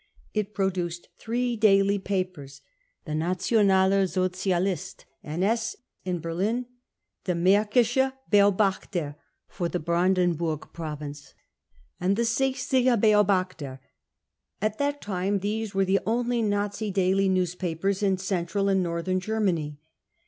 [0.33, 2.61] 55 It produced three daily papers:
[3.05, 6.65] the Nationaler' Socialist (NS) in Berlin,
[7.25, 9.13] the Markischer Beobachter
[9.47, 11.35] for the Brandenburg province,
[11.99, 13.77] and the Sdchsiger Beobachter.
[14.59, 19.77] At that time these were the only Nazi daily newspapers in Central and North Germany.